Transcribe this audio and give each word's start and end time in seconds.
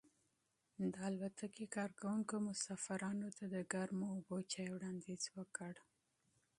د 0.93 0.95
الوتکې 1.07 1.65
کارکونکو 1.77 2.35
مسافرانو 2.47 3.27
ته 3.37 3.45
د 3.53 3.55
ګرمو 3.73 4.09
چایو 4.51 4.73
وړاندیز 4.75 5.23
وکړ. 5.37 5.73